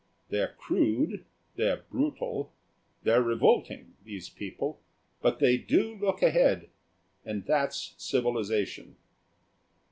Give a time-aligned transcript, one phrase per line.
[0.29, 1.25] They're crude,
[1.57, 2.51] they're brutal,
[3.03, 4.81] they're revolting, these people,
[5.21, 6.71] but they do look ahead,
[7.23, 8.95] and that's civilisation."